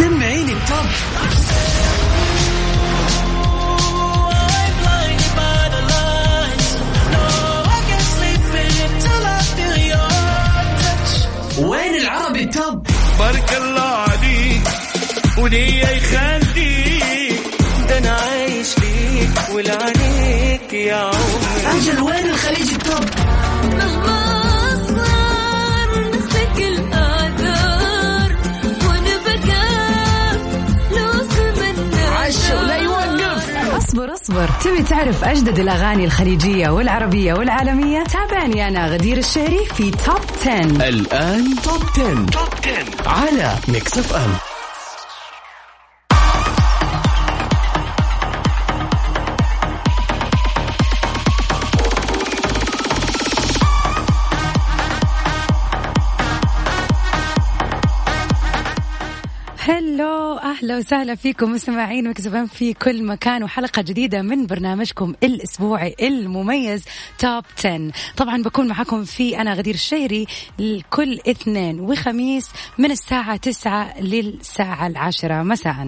[0.00, 0.86] سمعيني التوب
[34.40, 40.88] اصبر تبي تعرف اجدد الاغاني الخليجيه والعربيه والعالميه تابعني أنا غدير الشهري في Top 10
[40.88, 42.26] الآن Top 10.
[42.26, 42.48] Top
[43.02, 44.49] 10 على Mix FM
[60.62, 66.84] أهلا وسهلا فيكم مستمعين مكسبين في كل مكان وحلقة جديدة من برنامجكم الأسبوعي المميز
[67.18, 70.26] توب 10 طبعا بكون معكم في أنا غدير الشهري
[70.90, 75.42] كل اثنين وخميس من الساعة 9 للساعة العاشرة.
[75.42, 75.86] مساء.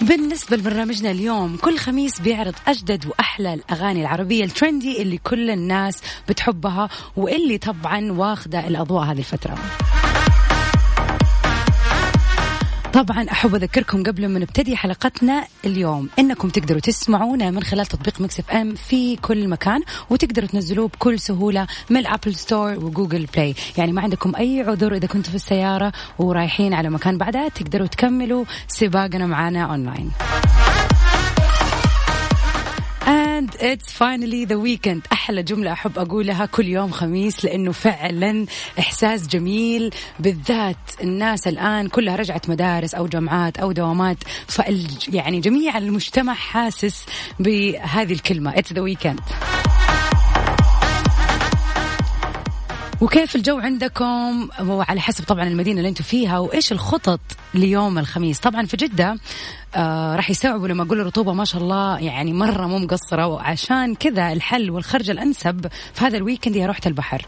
[0.00, 6.88] بالنسبة لبرنامجنا اليوم كل خميس بيعرض أجدد وأحلى الأغاني العربية الترندي اللي كل الناس بتحبها
[7.16, 9.58] واللي طبعا واخدة الأضواء هذه الفترة.
[12.92, 18.38] طبعا أحب أذكركم قبل ما نبتدي حلقتنا اليوم إنكم تقدروا تسمعونا من خلال تطبيق Mix
[18.40, 23.54] FM في كل مكان وتقدروا تنزلوه بكل سهولة من ال App Store و Google Play
[23.78, 28.44] يعني ما عندكم أي عذر إذا كنتوا في السيارة ورايحين على مكان بعدها تقدروا تكملوا
[28.68, 30.10] سباقنا معنا اونلاين
[33.38, 35.02] And it's finally the weekend.
[35.12, 38.46] أحلى جملة أحب أقولها كل يوم خميس لأنه فعلا
[38.78, 44.16] إحساس جميل بالذات الناس الآن كلها رجعت مدارس أو جامعات أو دوامات
[44.46, 47.06] فال يعني جميع المجتمع حاسس
[47.40, 48.52] بهذه الكلمة.
[48.52, 49.57] It's the weekend.
[53.00, 57.20] وكيف الجو عندكم؟ وعلى حسب طبعا المدينة اللي أنتم فيها وإيش الخطط
[57.54, 59.16] ليوم الخميس؟ طبعا في جدة
[59.76, 63.26] آه راح يستوعبوا لما أقول الرطوبه ما شاء الله يعني مرة مو مقصرة.
[63.26, 67.26] وعشان كذا الحل والمخرج الأنسب في هذا ال weekend هي روحة البحر.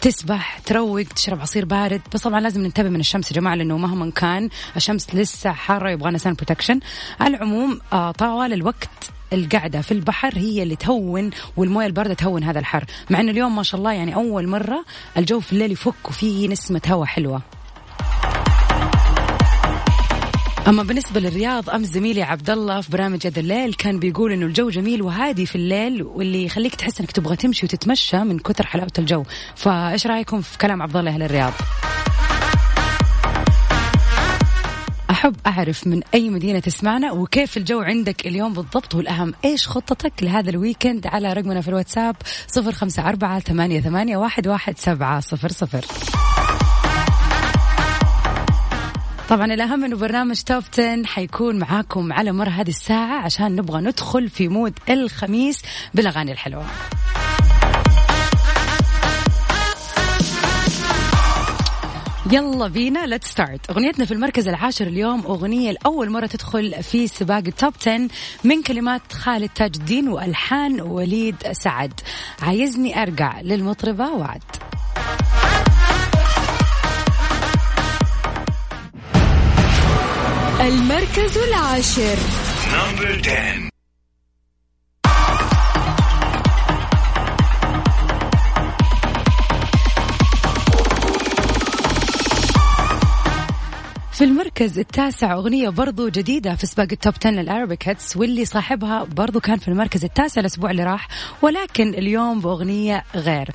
[0.00, 2.00] تسبح تروق تشرب عصير بارد.
[2.14, 6.18] بس طبعا لازم ننتبه من الشمس يا جماعة لأنه مهما كان الشمس لسه حارة يبغانا
[6.18, 6.80] sun protection
[7.20, 8.88] على العموم آه طوال الوقت
[9.32, 12.84] القعدة في البحر هي اللي تهون والموية الباردة تهون هذا الحر.
[13.10, 14.84] مع إنه اليوم ما شاء الله يعني أول مرة
[15.16, 17.42] الجو في الليل يفك وفيه نسمة هواء حلوة.
[20.68, 24.70] أما بالنسبة للرياض امس زميلي عبد الله في برامج هذا الليل كان بيقول إنه الجو
[24.70, 29.24] جميل وهادي في الليل واللي يخليك تحس إنك تبغى تمشي وتتمشى من كثر حلاوة الجو.
[29.56, 31.52] فإيش رأيكم في كلام عبد الله أهل الرياض
[35.12, 40.50] أحب أعرف من أي مدينة تسمعنا وكيف الجو عندك اليوم بالضبط والأهم إيش خطتك لهذا
[40.50, 45.84] الويكند؟ على رقمنا في الواتساب صفر خمسة أربعة ثمانية, ثمانية واحد, واحد سبعة صفر صفر.
[49.28, 54.28] طبعا الأهم أنه برنامج Top 10 حيكون معاكم على مر هذه الساعة عشان نبغى ندخل
[54.28, 55.62] في mood الخميس
[55.94, 56.66] بالأغاني الحلوة.
[62.30, 67.42] يلا بينا let's start أغنيتنا في المركز العاشر اليوم أغنية لأول مرة تدخل في سباق
[67.46, 68.08] ال Top 10
[68.44, 72.00] من كلمات خالد تاج الدين وألحان وليد سعد.
[72.42, 74.42] عايزني أرجع للمطربة وعد.
[80.60, 82.16] المركز العاشر.
[94.22, 98.44] في المركز التاسع أغنية برضو جديدة في سباق ال Top 10 لل Arabic hits واللي
[98.44, 101.08] صاحبها برضو كان في المركز التاسع الأسبوع اللي راح
[101.42, 103.50] ولكن اليوم بأغنية غير.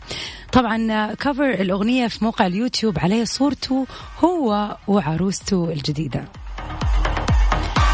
[0.52, 3.88] طبعا cover الأغنية في موقع اليوتيوب عليه صورته
[4.24, 6.26] هو وعروسته الجديدة.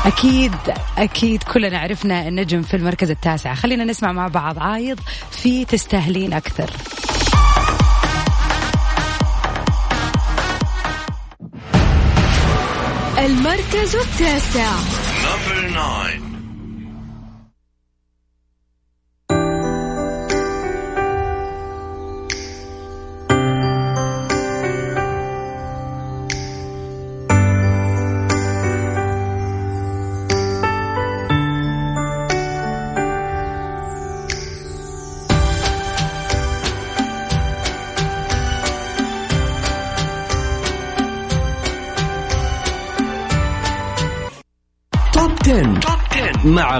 [0.05, 0.55] أكيد
[0.97, 3.53] أكيد كلنا عرفنا النجم في المركز التاسع.
[3.53, 4.99] خلينا نسمع مع بعض عايض
[5.31, 6.69] في تستاهلين أكثر.
[13.25, 14.75] المركز التاسع.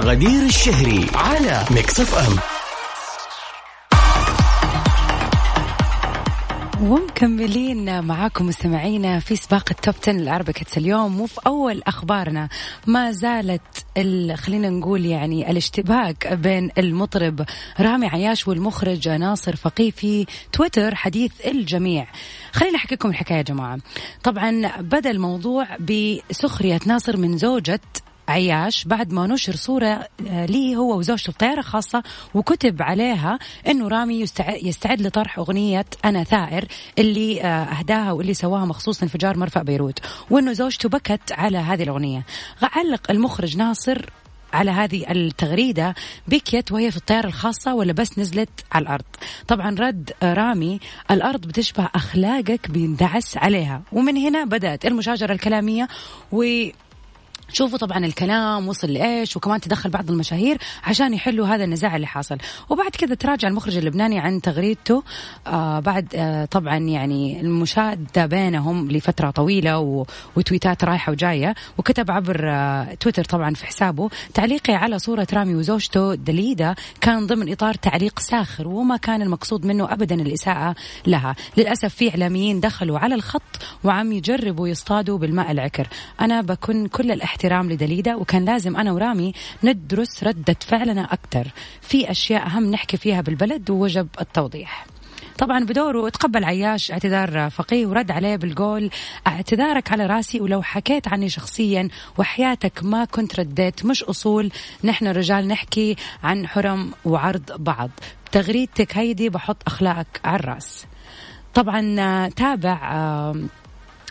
[0.00, 2.36] غدير الشهري على Mix FM
[6.82, 12.48] ومكملين معاكم مستمعينا في سباق ال Top 10 ال Arabic اليوم وفي أول أخبارنا
[12.86, 13.62] ما زالت
[13.96, 17.44] ال- خلينا نقول يعني الاشتباك بين المطرب
[17.80, 22.06] رامي عياش والمخرج ناصر فقيه في تويتر حديث الجميع.
[22.52, 23.78] خليني أحكي لكم الحكاية يا جماعة.
[24.22, 27.80] طبعا بدأ الموضوع بسخرية ناصر من زوجة
[28.28, 32.02] عياش بعد ما نشر صورة آه، ليه هو وزوجته في طيارة خاصة
[32.34, 33.38] وكتب عليها
[33.68, 36.64] أنه رامي يستع- يستعد لطرح أغنية أنا ثائر
[36.98, 39.98] اللي آه، أهداها واللي سواها مخصوص انفجار مرفأ بيروت
[40.30, 42.24] وأنه زوجته بكت على هذه الأغنية.
[42.62, 44.06] علق المخرج ناصر
[44.52, 45.94] على هذه التغريدة
[46.28, 49.04] بكيت وهي في الطيارة الخاصة ولا بس نزلت على الأرض؟
[49.48, 50.80] طبعا رد رامي
[51.10, 53.82] الأرض بتشبه أخلاقك بيندعس عليها.
[53.92, 55.88] ومن هنا بدأت المشاجرة الكلامية
[56.32, 56.44] و
[57.54, 62.38] شوفوا طبعا الكلام وصل لإيش وكمان تدخل بعض المشاهير عشان يحلوا هذا النزاع اللي حاصل.
[62.70, 65.02] وبعد كذا تراجع المخرج اللبناني عن تغريدته.
[65.46, 70.06] آه بعد آه طبعا يعني المشادة بينهم لفترة طويلة و...
[70.36, 76.14] وتويتات رايحة وجاية وكتب عبر آه تويتر طبعا في حسابه تعليقي على صورة رامي وزوجته
[76.14, 80.74] دليدا كان ضمن إطار تعليق ساخر وما كان المقصود منه ابدا الإساءة
[81.06, 81.36] لها.
[81.56, 83.42] للأسف في إعلاميين دخلوا على الخط
[83.84, 85.88] وعم يجربوا يصطادوا بالماء العكر.
[86.20, 89.32] أنا بكون كل الاحترام لدليدا وكان لازم أنا ورامي
[89.64, 91.50] ندرس ردة فعلنا أكثر
[91.80, 94.86] في أشياء أهم نحكي فيها بالبلد ووجب التوضيح.
[95.38, 98.90] طبعا بدوره تقبل عياش اعتذار فقيه ورد عليه بالقول
[99.26, 101.88] اعتذارك على راسي ولو حكيت عني شخصيا
[102.18, 103.84] وحياتك ما كنت رديت.
[103.84, 104.50] مش أصول.
[104.84, 107.90] نحن الرجال نحكي عن حرم وعرض بعض.
[108.32, 110.86] تغريدتك هيدي بحط أخلاقك على الراس.
[111.54, 113.36] طبعا آه، تابع آه،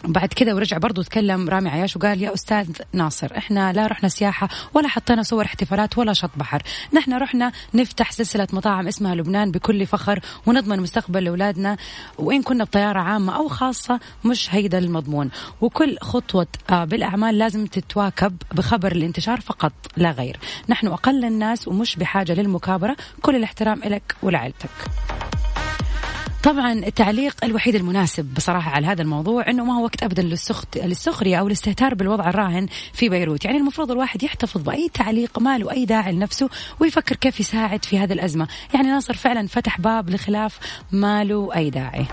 [0.03, 4.49] بعد كذا ورجع برضو تكلم رامي عياش وقال يا أستاذ ناصر إحنا لا رحنا سياحة
[4.73, 6.61] ولا حطينا صور احتفالات ولا شط بحر.
[6.93, 11.77] نحن رحنا نفتح سلسلة مطاعم اسمها لبنان بكل فخر ونضمن مستقبل لأولادنا
[12.17, 15.29] وإن كنا بطيارة عامة أو خاصة مش هيدا المضمون.
[15.61, 20.39] وكل خطوة آه، بالأعمال لازم تتواكب بخبر الانتشار فقط لا غير.
[20.69, 22.95] نحن أقل الناس ومش بحاجة للمكابرة.
[23.21, 24.69] كل الاحترام لك ولعائلتك.
[26.43, 31.37] طبعا التعليق الوحيد المناسب بصراحة على هذا الموضوع أنه ما هو وقت أبدا للسخط للسخرية
[31.37, 33.45] أو الاستهتار بالوضع الراهن في بيروت.
[33.45, 36.49] يعني المفروض الواحد يحتفظ بأي تعليق ما له أي داعي لنفسه
[36.79, 38.47] ويفكر كيف يساعد في هذه الأزمة.
[38.73, 40.59] يعني ناصر فعلا فتح باب لخلاف
[40.91, 42.05] ما له أي داعي.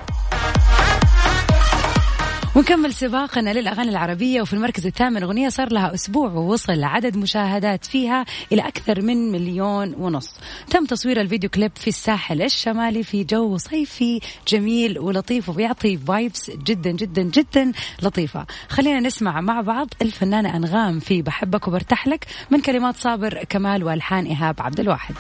[2.56, 8.25] ونكمل سباقنا للأغاني العربية وفي المركز الثامن أغنية صار لها أسبوع ووصل عدد مشاهدات فيها
[8.52, 10.35] إلى أكثر من مليون ونص.
[10.70, 16.91] تم تصوير الفيديو كليب في الساحل الشمالي في جو صيفي جميل ولطيف وبيعطي vibes جدا
[16.91, 18.47] جدا جدا لطيفة.
[18.69, 24.25] خلينا نسمع مع بعض الفنانة أنغام في بحبك وبرتاح لك من كلمات صابر كمال وألحان
[24.25, 25.14] إيهاب عبد الواحد.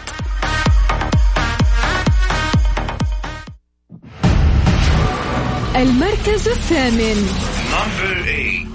[5.76, 7.28] المركز الثامن.
[7.70, 8.70] Number 8.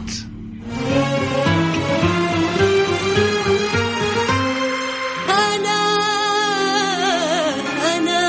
[5.30, 5.80] أنا
[7.96, 8.22] أنا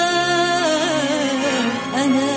[1.94, 2.30] أنا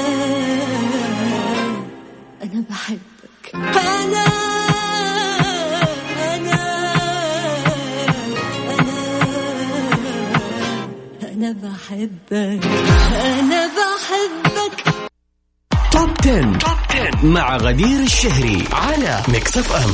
[11.23, 12.98] أنا بحبك.
[17.23, 19.93] مع غدير الشهري على ميكس اف ام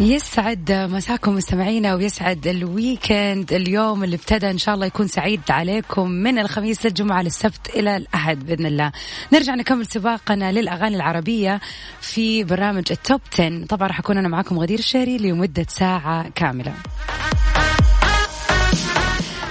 [0.00, 6.10] يسعد مساكم مستمعينا ويسعد ال weekend اليوم اللي ابتدى إن شاء الله يكون سعيد عليكم
[6.10, 8.92] من الخميس للجمعه للسبت إلى الأحد بإذن الله.
[9.32, 11.60] نرجع نكمل سباقنا للأغاني العربية
[12.00, 16.74] في برنامج ال Top 10 طبعا راح أكون أنا معاكم غدير الشهري لمدة ساعة كاملة.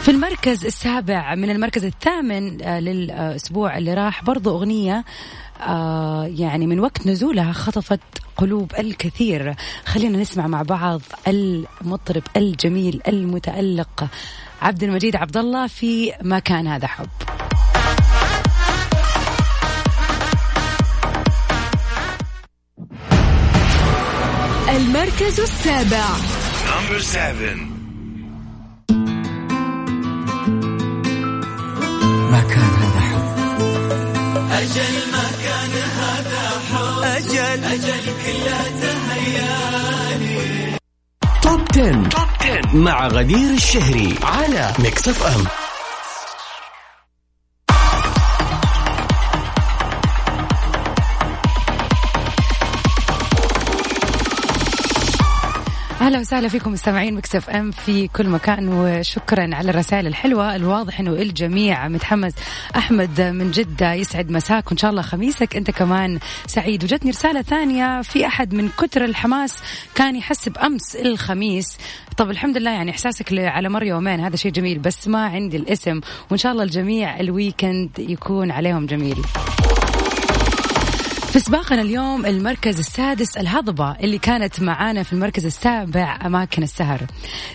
[0.03, 5.03] في المركز السابع من المركز الثامن آه، للأسبوع اللي راح برضو أغنية
[5.61, 7.99] آه، يعني من وقت نزولها خطفت
[8.37, 9.55] قلوب الكثير.
[9.85, 14.07] خلينا نسمع مع بعض المطرب الجميل المتألق
[14.61, 17.09] عبد المجيد عبد الله في ما كان هذا حب.
[24.69, 26.05] المركز السابع.
[26.65, 27.72] Number 7.
[41.41, 42.09] Top 10.
[42.09, 45.62] Top 10 مع غدير الشهري على Mix FM.
[56.03, 61.11] أهلا وسهلا فيكم مستمعين Mix FM في كل مكان وشكرا على الرسائل الحلوة الواضح إنه
[61.11, 62.33] الجميع متحمس.
[62.75, 66.83] أحمد من جدة يسعد مساك وإن شاء الله خميسك أنت كمان سعيد.
[66.83, 69.63] وجتني رسالة ثانية في أحد من كتر الحماس
[69.95, 71.77] كان يحسب أمس الخميس.
[72.17, 76.01] طب الحمد لله يعني إحساسك على مر يومين هذا شيء جميل بس ما عندي الاسم.
[76.29, 79.17] وإن شاء الله الجميع الويكند يكون عليهم جميل.
[81.33, 87.01] في سباقنا اليوم المركز السادس الهضبة اللي كانت معانا في المركز السابع أماكن السهر.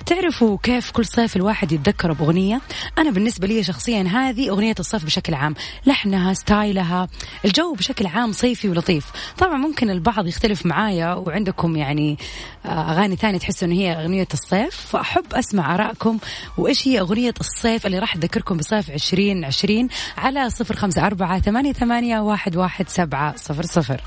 [0.06, 2.60] تعرفوا كيف كل صيف الواحد يتذكر بأغنية؟
[2.98, 5.54] أنا بالنسبة لي شخصيا هذه أغنية الصيف بشكل عام.
[5.86, 7.08] لحنها ستايلها
[7.44, 9.06] الجو بشكل عام صيفي ولطيف.
[9.38, 12.18] طبعا ممكن البعض يختلف معايا وعندكم يعني
[12.66, 14.74] آه، أغاني ثانية تحسوا أن هي أغنية الصيف.
[14.74, 16.18] فأحب أسمع آرائكم
[16.56, 22.20] وإيش هي أغنية الصيف اللي راح تذكركم بصيف 2020 على صفر خمسة أربعة ثمانية, ثمانية
[22.20, 23.67] واحد, واحد سبعة صفر.
[23.68, 24.00] صفر.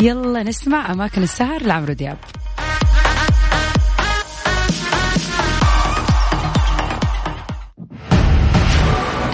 [0.00, 2.18] يلا نسمع أماكن السهر لعمرو دياب.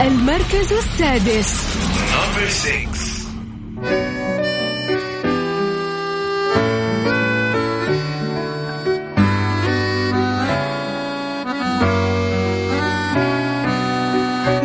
[0.00, 1.74] المركز السادس.
[2.14, 3.14] Number six.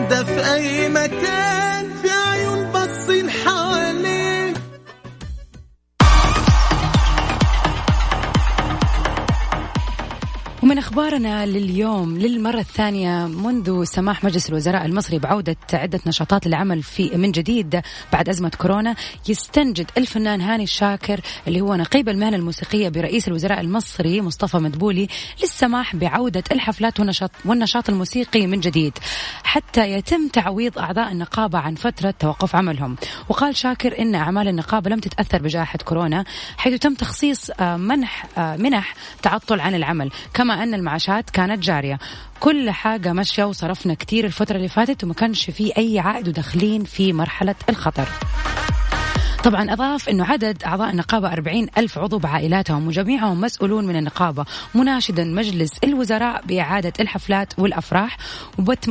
[0.10, 1.79] ده في أي مكان
[10.90, 17.18] ومن أخبارنا لليوم للمرة الثانية منذ سماح مجلس الوزراء المصري بعودة عدة نشاطات للعمل في
[17.18, 17.82] من جديد
[18.14, 18.96] بعد أزمة كورونا
[19.28, 25.08] يستنجد الفنان هاني الشاكر اللي هو نقيب المهنة الموسيقية برئيس الوزراء المصري مصطفى مدبولي
[25.42, 28.94] للسماح بعودة الحفلات والنشاط والنشاط الموسيقي من جديد
[29.44, 32.96] حتى يتم تعويض أعضاء النقابة عن فترة توقف عملهم.
[33.30, 36.26] وقال شاكر إن أعمال النقابة لم تتأثر بجائحة كورونا
[36.58, 40.12] حيث تم تخصيص آه، منح آه، منح تعطل عن العمل.
[40.34, 42.00] كما أن المعاشات كانت جارية.
[42.40, 47.14] كل حاجة ماشية وصرفنا كتير الفترة اللي فاتت وما كانش في أي عائد وداخلين في
[47.14, 48.08] مرحلة الخطر.
[49.44, 55.24] طبعا أضاف أنه عدد أعضاء النقابة 40 ألف عضو بعائلاتهم وجميعهم مسؤولون من النقابة مناشدا
[55.24, 58.18] مجلس الوزراء بإعادة الحفلات والأفراح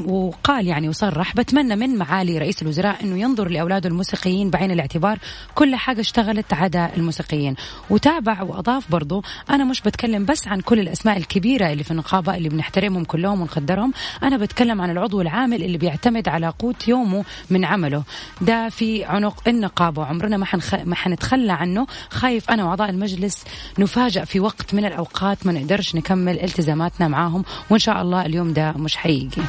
[0.07, 5.19] وقال يعني وصرح بتمنى من معالي رئيس الوزراء أنه ينظر لأولاده الموسيقيين بعين الاعتبار
[5.55, 7.55] كل حاجة اشتغلت عدا الموسيقيين
[7.90, 12.49] وتابع وأضاف برضو أنا مش بتكلم بس عن كل الأسماء الكبيرة اللي في النقابة اللي
[12.49, 18.02] بنحترمهم كلهم ونقدرهم أنا بتكلم عن العضو العامل اللي بيعتمد على قوت يومه من عمله.
[18.40, 20.75] ده في عنق النقابة وعمرنا ما حنخ...
[20.75, 21.87] ما حنتخلى عنه.
[22.11, 23.45] خايف أنا وأعضاء المجلس
[23.78, 28.73] نفاجأ في وقت من الأوقات ما نقدرش نكمل التزاماتنا معاهم وإن شاء الله اليوم ده
[28.73, 29.42] مش حيجي.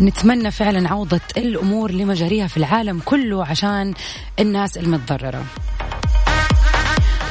[0.00, 3.94] نتمنى فعلا عودة الأمور لمجاريها في العالم كله عشان
[4.40, 5.44] الناس المتضررة.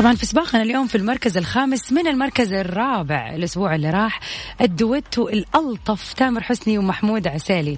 [0.02, 3.36] طبعا في سباقنا اليوم في المركز الخامس من المركز الرابع.
[3.36, 4.20] الأسبوع اللي راح
[4.62, 7.78] الدويتو الألطف تامر حسني ومحمود عسالي.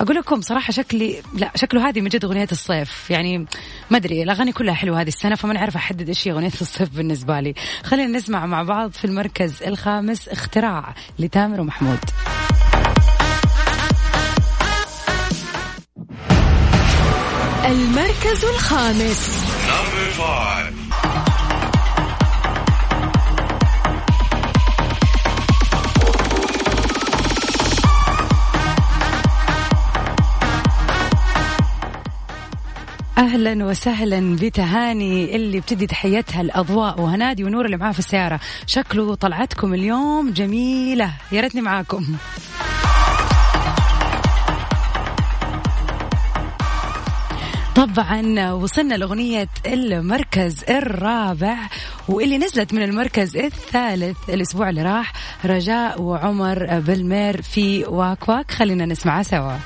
[0.00, 3.10] أقول لكم صراحة شكلي لا شكله هذه من جد أغنية الصيف.
[3.10, 3.46] يعني
[3.90, 7.40] ما أدري الأغاني كلها حلوة هذه السنة فما نعرف أحدد إيش هي أغنية الصيف بالنسبة
[7.40, 7.54] لي.
[7.84, 11.98] خلينا نسمع مع بعض في المركز الخامس اختراع لتامر ومحمود.
[17.66, 19.44] المركز الخامس.
[33.18, 38.40] أهلا وسهلا بتهاني اللي بتدي تحيتها الاضواء وهنادي ونور اللي معاه في السيارة.
[38.66, 41.10] شكله طلعتكم اليوم جميلة.
[41.32, 42.16] يا ريتني معاكم.
[47.76, 51.56] طبعا وصلنا لأغنية المركز الرابع
[52.08, 55.12] واللي نزلت من المركز الثالث الأسبوع اللي راح
[55.44, 58.50] رجاء وعمر بالمير في واك واك.
[58.50, 59.56] خلينا نسمعها سوا.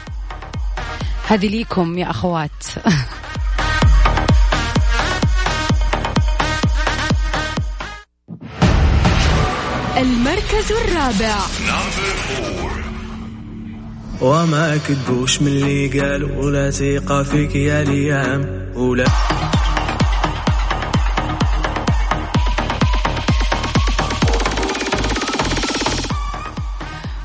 [1.28, 2.64] هذه ليكم يا أخوات.
[9.99, 11.37] المركز الرابع.
[14.21, 19.05] وما كدوش من اللي قالوا ولا ثقة فيك يا ليام ولا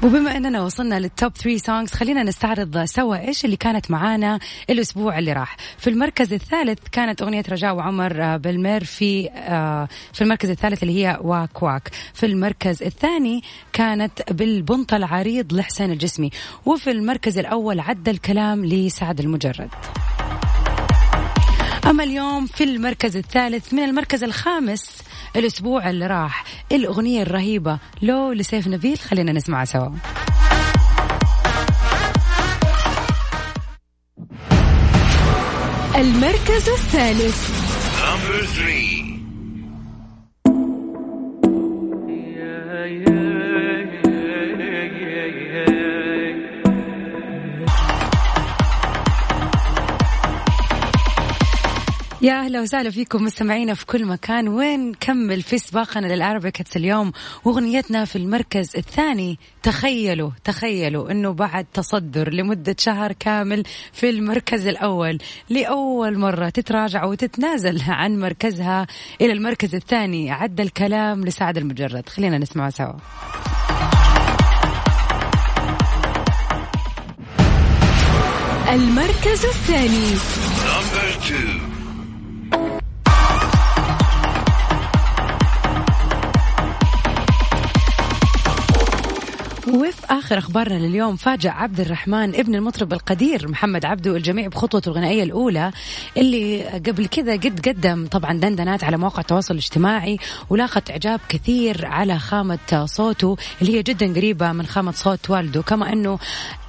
[0.04, 5.20] وبما أننا وصلنا لل Top 3 songs خلينا نستعرض سوا إيش اللي كانت معانا الأسبوع
[5.20, 5.58] اللي راح.
[5.78, 11.20] في المركز الثالث كانت أغنية رجاء وعمر بالمير في آه، في المركز الثالث اللي هي
[11.22, 11.92] واك واك.
[12.14, 13.44] في المركز الثاني
[13.74, 16.30] كانت بالبنطة العريض لحسين الجسمي.
[16.66, 19.70] وفي المركز الأول عدى الكلام لسعد المجرد.
[21.86, 25.04] أما اليوم في المركز الثالث من المركز الخامس
[25.36, 26.44] الأسبوع اللي راح.
[26.72, 29.90] الأغنية الرهيبة لو لسيف نبيل خلينا نسمعها سوا.
[35.96, 37.64] المركز الثالث.
[52.24, 54.48] يا أهلا وسهلا فيكم مستمعينا في كل مكان.
[54.48, 57.12] وين نكمل في سباقنا للاربكتس اليوم؟
[57.46, 59.40] وأغنيتنا في المركز الثاني.
[59.64, 63.64] تخيلوا تخيلوا إنه بعد تصدر لمدة شهر كامل
[63.94, 65.18] في المركز الأول.
[65.50, 68.88] لأول مرة تتراجع وتتنازل عن مركزها
[69.22, 70.32] إلى المركز الثاني.
[70.32, 72.10] عد الكلام لسعد المجرد.
[72.10, 72.94] خلينا نسمعه سوا.
[78.74, 80.14] المركز الثاني.
[89.74, 95.24] وفي آخر أخبارنا لليوم فاجأ عبد الرحمن ابن المطرب القدير محمد عبده الجميع بخطوته الغنائية
[95.24, 95.72] الأولى
[96.18, 100.18] اللي قبل كذا قد قدم طبعا دندنات على مواقع التواصل الاجتماعي
[100.50, 105.62] ولاقت إعجاب كثير على خامة صوته اللي هي جدا قريبة من خامة صوت والده.
[105.62, 106.20] كما إنه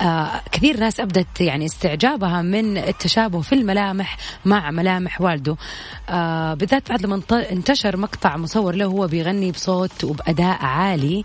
[0.00, 5.56] آه كثير ناس أبدت يعني استعجابها من التشابه في الملامح مع ملامح والده.
[6.08, 11.25] آه بالذات بعد لما انت- انتشر مقطع مصور له هو بيغني بصوت وبأداء عالي.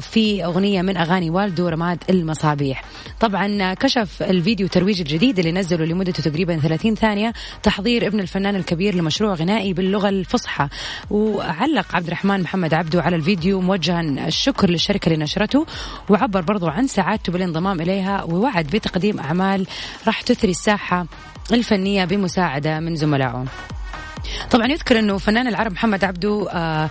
[0.00, 2.84] في أغنية من أغاني والده رماد المصابيح.
[3.20, 8.94] طبعا كشف الفيديو ترويج الجديد اللي نزله لمدته تقريبا 30 ثانية تحضير ابن الفنان الكبير
[8.94, 10.68] لمشروع غنائي باللغة الفصحى.
[11.10, 15.66] وعلق عبد الرحمن محمد عبده على الفيديو موجها الشكر للشركة اللي نشرته
[16.08, 19.66] وعبر برضو عن سعادته بالانضمام إليها ووعد بتقديم أعمال
[20.06, 21.06] راح تثري الساحة
[21.52, 23.44] الفنية بمساعدة من زملائه.
[24.50, 26.90] طبعا يذكر إنه فنان العرب محمد عبده آه آه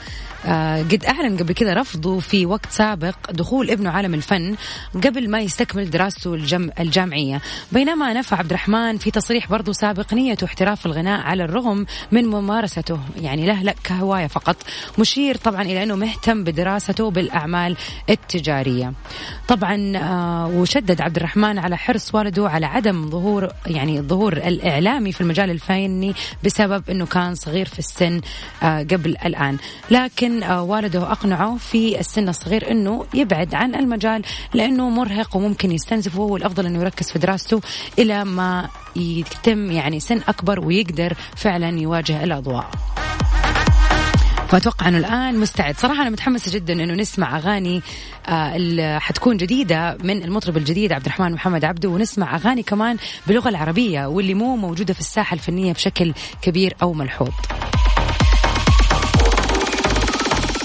[0.91, 4.55] قد أعلن قبل كذا رفضه في وقت سابق دخول ابنه عالم الفن
[4.93, 7.41] قبل ما يستكمل دراسته الجم الجامعية.
[7.71, 12.99] بينما نفى عبد الرحمن في تصريح برضه سابق نيته احتراف الغناء على الرغم من ممارسته.
[13.21, 14.55] يعني له لا كهوايه فقط.
[14.99, 17.77] مشير طبعا إلى أنه مهتم بدراسته بالأعمال
[18.09, 18.93] التجارية.
[19.47, 25.21] طبعا آه وشدد عبد الرحمن على حرص والده على عدم ظهور يعني الظهور الإعلامي في
[25.21, 28.21] المجال الفني بسبب إنه كان صغير في السن
[28.63, 29.57] آه قبل الآن.
[29.91, 34.21] لكن آه والده أقنعه في السن الصغير إنه يبعد عن المجال
[34.53, 37.61] لأنه مرهق وممكن يستنزفه والافضل انه يركز في دراسته
[37.99, 42.69] إلى ما يتم يعني سن أكبر ويقدر فعلا يواجه الأضواء.
[44.49, 45.77] فاتوقع إنه الآن مستعد.
[45.77, 47.81] صراحة أنا متحمسة جدا إنه نسمع أغاني
[48.27, 53.49] آه اللي حتكون جديدة من المطرب الجديد عبد الرحمن محمد عبده ونسمع أغاني كمان باللغة
[53.49, 57.29] العربية واللي مو موجودة في الساحة الفنية بشكل كبير أو ملحوظ.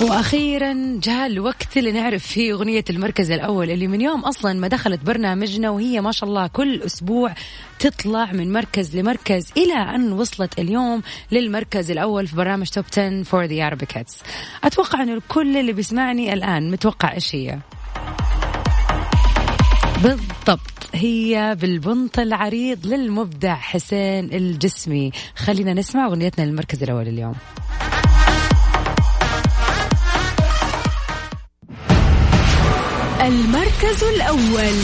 [0.04, 5.00] وأخيرا جاء الوقت اللي نعرف فيه أغنية المركز الأول اللي من يوم أصلا ما دخلت
[5.00, 7.34] برنامجنا وهي ما شاء الله كل أسبوع
[7.78, 13.44] تطلع من مركز لمركز إلى أن وصلت اليوم للمركز الأول في برنامج توب 10 فور
[13.44, 14.22] ذا Arabic Hits.
[14.64, 17.58] أتوقع انه الكل اللي بيسمعني الآن متوقع إيش هي؟
[20.02, 20.60] بالضبط.
[20.94, 25.12] هي بالبنط العريض للمبدع حسين الجسمي.
[25.36, 27.34] خلينا نسمع أغنيتنا للمركز الأول اليوم.
[33.26, 34.78] المركز الأول.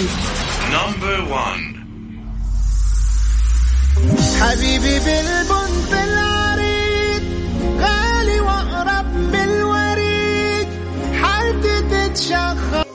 [0.72, 1.64] Number one.
[4.40, 7.22] حبيبي بالبنط العريض
[7.80, 10.68] غالي وأقرب من الوريد
[11.22, 12.86] حالتي تتشخص.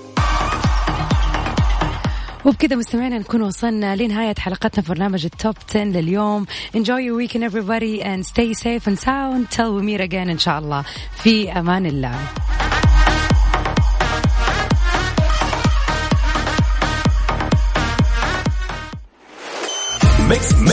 [2.46, 6.46] وبكذا مستمعينا نكون وصلنا لنهاية حلقتنا في برنامج التوب 10 لليوم.
[6.76, 9.52] Enjoy your weekend everybody and stay safe and sound.
[9.52, 10.84] Till we meet again إن شاء الله.
[11.24, 12.16] في أمان الله.